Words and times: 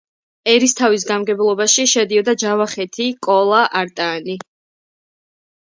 ერისთავის 0.53 1.05
გამგებლობაში 1.09 1.85
შედიოდა 1.93 2.35
ჯავახეთი, 2.45 3.09
კოლა, 3.29 3.61
არტაანი. 3.83 4.41